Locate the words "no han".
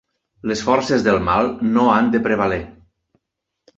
1.75-2.11